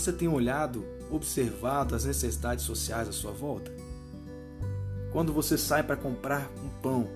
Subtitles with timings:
[0.00, 3.70] Você tem olhado, observado as necessidades sociais à sua volta?
[5.12, 7.06] Quando você sai para comprar um pão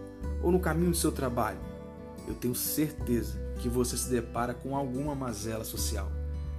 [0.42, 1.58] ou no caminho do seu trabalho,
[2.28, 6.12] eu tenho certeza que você se depara com alguma mazela social.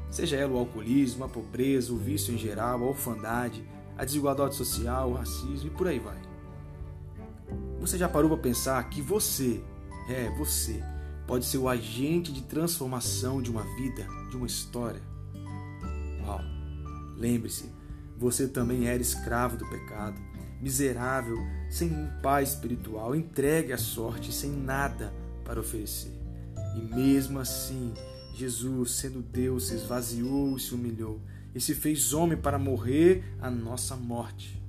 [0.09, 3.63] Seja ela o alcoolismo, a pobreza, o vício em geral, a orfandade,
[3.95, 6.19] a desigualdade social, o racismo e por aí vai.
[7.79, 9.63] Você já parou para pensar que você,
[10.09, 10.83] é, você,
[11.27, 15.13] pode ser o agente de transformação de uma vida, de uma história?
[17.17, 17.69] Lembre-se,
[18.17, 20.19] você também era escravo do pecado,
[20.61, 21.37] miserável,
[21.69, 26.11] sem um pai espiritual, entregue à sorte, sem nada para oferecer.
[26.75, 27.93] E mesmo assim,
[28.33, 31.19] Jesus, sendo Deus, se esvaziou e se humilhou
[31.55, 34.61] e se fez homem para morrer a nossa morte.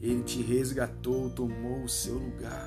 [0.00, 2.66] Ele te resgatou, tomou o seu lugar.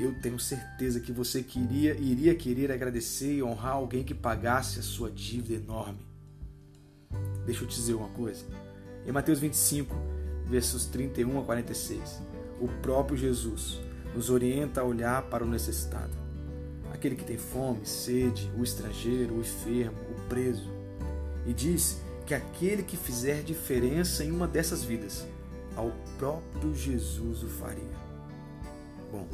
[0.00, 4.82] Eu tenho certeza que você queria, iria querer agradecer e honrar alguém que pagasse a
[4.82, 6.11] sua dívida enorme.
[7.44, 8.44] Deixa eu te dizer uma coisa.
[9.06, 9.94] Em Mateus 25,
[10.46, 12.22] versos 31 a 46,
[12.60, 13.80] o próprio Jesus
[14.14, 16.12] nos orienta a olhar para o necessitado,
[16.92, 20.70] aquele que tem fome, sede, o estrangeiro, o enfermo, o preso,
[21.46, 25.26] e diz que aquele que fizer diferença em uma dessas vidas,
[25.74, 28.02] ao próprio Jesus o faria.
[29.10, 29.26] Bom,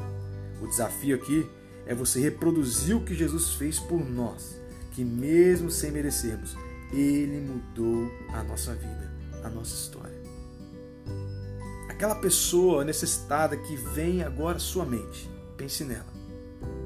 [0.63, 1.49] o desafio aqui
[1.85, 4.59] é você reproduzir o que Jesus fez por nós,
[4.93, 6.57] que mesmo sem merecermos,
[6.93, 7.98] ele mudou
[8.39, 9.11] a nossa vida,
[9.45, 10.17] a nossa história.
[11.89, 16.07] Aquela pessoa necessitada que vem agora à sua mente, pense nela,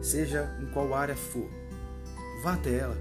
[0.00, 1.48] seja em qual área for,
[2.42, 2.96] vá até ela,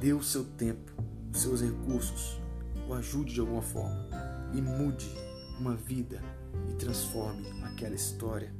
[0.00, 0.92] dê o seu tempo,
[1.32, 2.40] os seus recursos,
[2.88, 4.06] o ajude de alguma forma
[4.52, 5.10] e mude
[5.58, 6.22] uma vida
[6.70, 8.52] e transforme aquela história.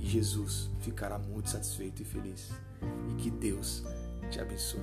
[0.00, 2.50] E Jesus ficará muito satisfeito e feliz.
[3.10, 3.84] E que Deus
[4.30, 4.82] te abençoe.